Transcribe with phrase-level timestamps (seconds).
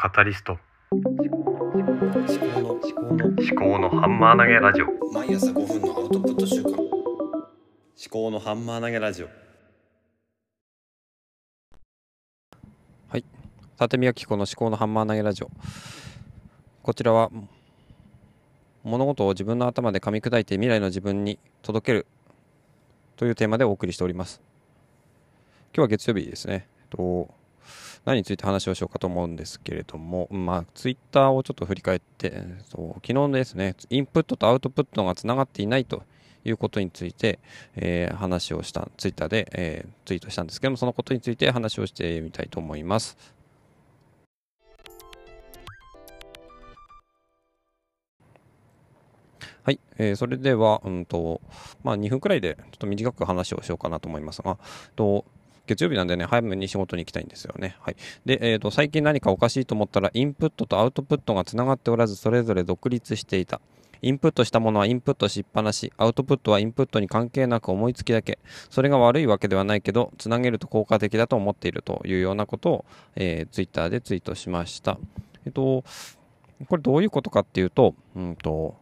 [0.00, 0.56] カタリスト。
[0.92, 4.86] 思考の思考の思考のハンマー投げラジオ。
[5.12, 6.78] 毎朝5分のアウトプット週間思
[8.08, 9.28] 考のハンマー投げラジオ。
[13.08, 13.24] はい。
[13.80, 15.50] 立宮紀子の思考のハンマー投げラジオ。
[16.84, 17.32] こちらは
[18.84, 22.06] 物事を自分の頭で噛み砕いて未来の自分に届ける。
[23.16, 24.40] というテーマでお送りしております。
[25.74, 26.68] 今日は月曜日ですね。
[26.88, 27.34] と
[28.04, 36.02] 何について話をしようかと思うんですけれども、まあ、ツイッターをちょっと振り返って、そう昨日ですね、インプットとアウトプットがつながっていないと
[36.44, 37.38] いうことについて、
[37.76, 43.16] えー、話をした、ツイッターで、えー、ツイートしたんですけども、そのことについて話をしてみたいと思います。
[49.68, 51.42] はい、えー、それでは、うんと
[51.84, 54.56] まあ、2分くらいでちょっと短く話をしようかなと思いますが、
[54.96, 55.26] と
[55.68, 57.76] 月曜日なんでね、早めに仕事に行きたいんですよね。
[57.80, 57.96] はい。
[58.24, 63.60] で、えっ、ー、と、最近何かおかしいと思ったら、インプットとアウトプットがつながっておらず、それぞれ独立していた。
[64.00, 68.38] インプットしたものはインプットしっぱなし、アウトプットはインプットに関係なく思いつきだけ。
[68.70, 72.84] それが悪いわけではないけど、つなげると効果的だと思っているというようなことを、
[73.16, 74.98] えー、ツイッターでツイートしました。
[75.44, 75.84] えっと、
[76.68, 78.76] これどういうことかっていうと、うんと、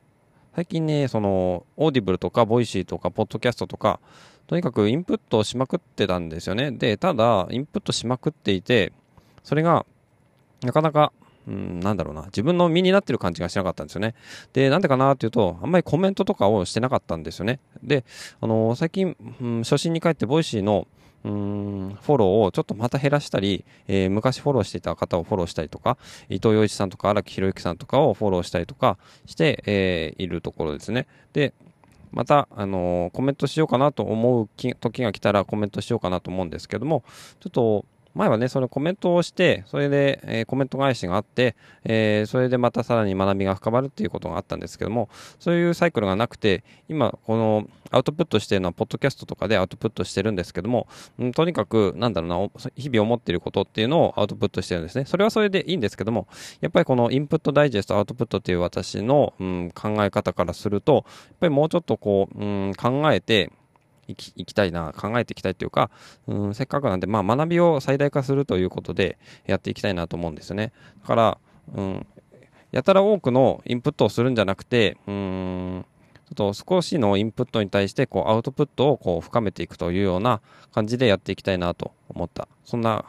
[0.55, 4.01] 最近ね、その、オーディブルとか、ボイシーとか、ポッドキャストとか、
[4.47, 6.71] とにかくインプットしまくってたんですよね。
[6.71, 8.93] で、ただ、インプットしまくっていて、
[9.43, 9.85] それが、
[10.63, 11.13] なかなか、
[11.47, 14.15] うん、なんだろうな、自分の身になってる感じがしなかったんですよね。
[14.53, 17.61] で、なんでかなっていうと、あんまりコメントとかをしてなかったんですよね。
[17.83, 18.05] で、
[18.41, 20.87] あのー、最近、うん、初心に帰って、ボイシーの、
[21.25, 31.09] うんフォローをちょっとまた減らしたり、えー、昔フォローしていた方をフォローしたりとか、伊藤洋一さんとか荒木宏之さんとかをフォローしたりとかして、えー、いるところですね。
[31.33, 31.53] で、
[32.17, 37.05] また、あの、コメントしようかなと思う時が来たらコメントしようかなと思うんですけども、
[37.41, 37.85] ちょっと、
[38.17, 55.05] 前はね、そのコメントをして、それで、え、コメント返しがあって、え、それでまたさらに学びが深まるっていうことがあったんですけども、そういうサイクルがなくて、今、このアウトプットしてるのは、ポッドキャストとかでアウトプットしてるんですけども、うん、とにかく、なんだろうな、日々思ってることっていうのをアウトプットしてるんですね。
[55.05, 56.27] それはそれでいいんですけども、
[56.63, 61.05] やっぱりこのインプットダイジェスト、アウトプットっていう私の、うん、考え方からすると、やっ
[61.41, 63.53] ぱりもうちょっとこう、うん、考えて、
[64.09, 65.91] いきいきたいな、考えていきたいというか、
[66.27, 70.73] うん、せっかくなんで、まあ、学びを最大化するということでやっていきたいなと思うんですよね。
[71.03, 71.39] だから、
[71.75, 72.07] うん、
[72.73, 75.85] やたら多くのインプットをするんじゃなくて、うん、
[76.27, 80.41] ちょっと少しのインプットに対してこうアウトプットをこう深めていくというような
[80.73, 82.49] 感じでやっていきたいなと思った。
[82.65, 83.05] そんな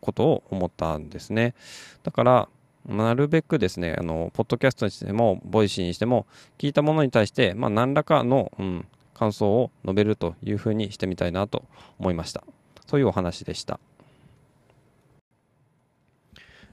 [0.00, 1.54] ことを思ったんですね。
[2.02, 2.48] だから、
[2.86, 6.26] なるべくですね、あの、ポッドキャストにしても、ボイシーにしても、
[6.58, 8.86] 聞いたものに対して、まあ、何らかの、うん、
[9.20, 11.64] 感想を述べるというふうにしてみたいなと
[11.98, 12.42] 思いました。
[12.86, 13.78] そういうお話でした。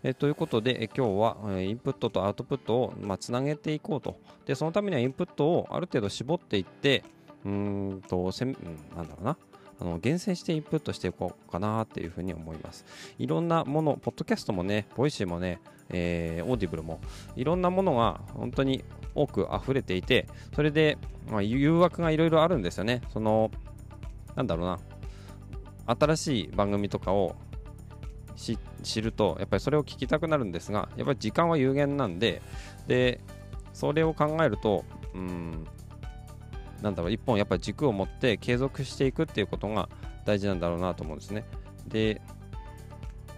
[0.02, 4.16] えということで、え今日は、えインプットとアウトプットを、まあ、つなげていこうと。
[4.46, 7.04] で、そのためにはインプットをある程度絞っていって、
[7.44, 8.56] うんと、せん、
[8.96, 9.38] なんだろうな。
[9.80, 12.86] あの厳選してインプットしていこうかなっていうふうに思います。
[13.20, 17.00] いろんなもの、ポッドキャストもね、ボイシーもね、えー、オーディブルも、
[17.36, 18.84] いろんなものが本当に
[19.14, 20.98] 多く溢れていて、それで、
[21.30, 23.02] まあ、誘惑がいろいろあるんですよね。
[23.10, 23.52] その、
[24.36, 24.80] なんだろうな、
[26.00, 27.36] 新しい番組とかを
[28.36, 32.42] 知ると、やっぱりそれを聞きたくなるんですが、やっぱり時間は有限なんで、
[32.88, 33.20] で、
[33.74, 35.68] それを考えると、うん、
[36.82, 39.90] なんだろう、一本やっぱり軸を持って継続していくっていうことが
[40.26, 41.46] 大事なんだろうなと思うんですね。
[41.88, 42.22] で、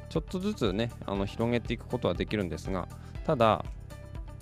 [0.10, 2.88] ちょっとずつね、あの広げていくことはできるんですが、
[3.26, 3.64] ただ、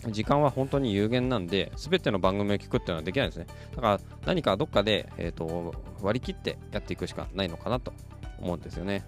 [0.10, 3.48] 時間は本当に有限なんで、すべての番組を聞くっていうのはできないんですね。
[3.76, 7.92] だから何かどっかで、えーと、割り切ってやっていくしかないのかなと
[8.40, 9.04] 思うんですよね。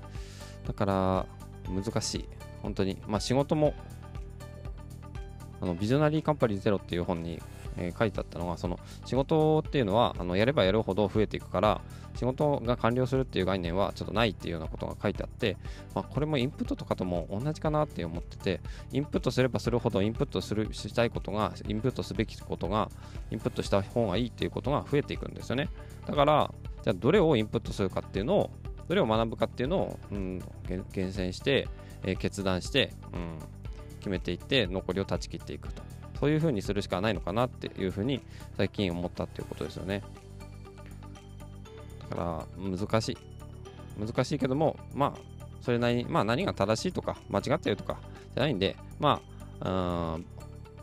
[0.66, 1.26] だから
[1.70, 2.30] 難しい。
[2.62, 3.02] 本当に。
[3.08, 3.74] まあ仕事も、
[5.62, 7.42] あのビジョナリーカンパニーゼロっていう本に
[7.80, 11.82] え、書いてあったのがその仕事っていうのはあのやればやるほど増えていくから
[12.16, 15.58] 仕事が完了するっていう概念はちょっとないっていうようなことが書いてあって、
[15.96, 18.62] まあ、これもインプットとかとも同じかなって思ってて
[18.92, 22.90] インプットすればするほどインプットするしたいことがインプットすべきことが
[23.32, 25.70] インプットした方がいいっていうことが増えていくんですよね。
[26.06, 26.54] だから
[26.84, 28.52] じゃあどれをインプットするかっていうのを
[28.88, 30.42] どれを学ぶかっていうのを、うん、
[30.92, 31.68] 厳選して、
[32.04, 33.38] えー、決断して、うん、
[34.00, 35.89] 決めていって残りを断ち切っていくと。
[36.20, 38.22] そういうふうにするしかないのかなっていうふうに
[38.58, 40.04] 最近思ったっていうことですよね。
[42.10, 43.18] だから難しい。
[44.00, 45.20] 難しいけども、まあ、
[45.62, 47.98] それなりに、まあ何が正しいとか間違ってるとか
[48.34, 49.22] じゃないんで、ま
[49.62, 50.26] あ、うん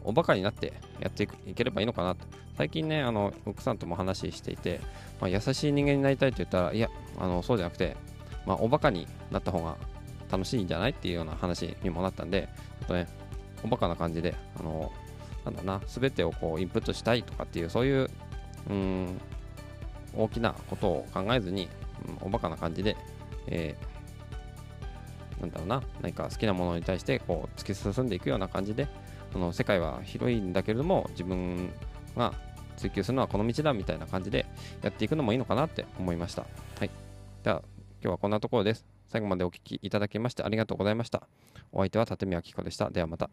[0.04, 2.24] おバカになってやっていければいいのかなと。
[2.56, 4.80] 最近ね、あの、奥さんとも話していて、
[5.20, 6.88] まあ、優しい人間になりたいって言ったら、いや、
[7.18, 7.96] あのそうじゃなくて、
[8.46, 9.76] まあ、おバカになった方が
[10.30, 12.48] 楽しいんじゃないっていうような話にもなったんで、
[12.80, 13.08] ちょっとね、
[13.64, 14.92] おバカな感じで、あの、
[15.46, 18.10] なんだな、すべてをこうインプットしたいとかっていう、そういう、
[18.68, 19.20] うん、
[20.14, 21.68] 大きなことを考えずに、
[22.20, 22.96] うん、おバカな感じで、
[23.46, 23.96] えー
[25.40, 28.88] なんだろうな、何か好きなものに対してこう突き進んでいくような感じで、
[29.32, 31.70] その世界は広いんだけれども、自分
[32.16, 32.32] が
[32.76, 34.46] 追求するのはこの道だみたいな感じで
[34.82, 36.46] やっていくのもいいのかなって思いました。
[36.78, 36.90] はい。
[37.42, 37.62] では、
[38.02, 38.86] 今日はこんなところです。
[39.08, 41.28] 最後までお聞きいただきましてありがとうございました。
[41.72, 42.90] お相手は立見明子でした。
[42.90, 43.30] ではまた。